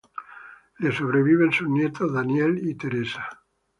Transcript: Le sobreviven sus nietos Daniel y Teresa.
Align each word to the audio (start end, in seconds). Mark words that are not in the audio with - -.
Le 0.79 0.91
sobreviven 0.93 1.51
sus 1.51 1.69
nietos 1.69 2.11
Daniel 2.11 2.57
y 2.67 2.73
Teresa. 2.73 3.29